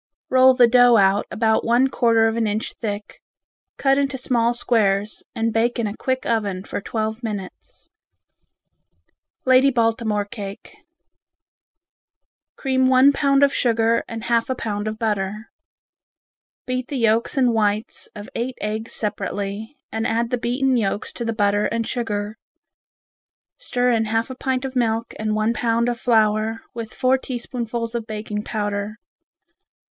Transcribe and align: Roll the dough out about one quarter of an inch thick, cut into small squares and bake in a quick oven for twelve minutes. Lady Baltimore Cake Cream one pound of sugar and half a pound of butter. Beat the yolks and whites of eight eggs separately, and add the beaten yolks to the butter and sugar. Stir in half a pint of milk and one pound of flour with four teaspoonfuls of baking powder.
Roll 0.31 0.55
the 0.55 0.65
dough 0.65 0.97
out 0.97 1.27
about 1.29 1.63
one 1.63 1.87
quarter 1.87 2.27
of 2.27 2.35
an 2.35 2.47
inch 2.47 2.73
thick, 2.81 3.21
cut 3.77 3.99
into 3.99 4.17
small 4.17 4.51
squares 4.55 5.21
and 5.35 5.53
bake 5.53 5.77
in 5.77 5.85
a 5.85 5.95
quick 5.95 6.25
oven 6.25 6.63
for 6.63 6.81
twelve 6.81 7.21
minutes. 7.21 7.87
Lady 9.45 9.69
Baltimore 9.69 10.25
Cake 10.25 10.75
Cream 12.55 12.87
one 12.87 13.13
pound 13.13 13.43
of 13.43 13.53
sugar 13.53 14.03
and 14.07 14.23
half 14.23 14.49
a 14.49 14.55
pound 14.55 14.87
of 14.87 14.97
butter. 14.97 15.51
Beat 16.65 16.87
the 16.87 16.97
yolks 16.97 17.37
and 17.37 17.53
whites 17.53 18.09
of 18.15 18.27
eight 18.33 18.57
eggs 18.59 18.93
separately, 18.93 19.77
and 19.91 20.07
add 20.07 20.31
the 20.31 20.37
beaten 20.39 20.77
yolks 20.77 21.13
to 21.13 21.23
the 21.23 21.31
butter 21.31 21.67
and 21.67 21.87
sugar. 21.87 22.39
Stir 23.59 23.91
in 23.91 24.05
half 24.05 24.31
a 24.31 24.35
pint 24.35 24.65
of 24.65 24.75
milk 24.75 25.13
and 25.19 25.35
one 25.35 25.53
pound 25.53 25.87
of 25.87 25.99
flour 25.99 26.61
with 26.73 26.91
four 26.91 27.19
teaspoonfuls 27.19 27.93
of 27.93 28.07
baking 28.07 28.41
powder. 28.41 28.97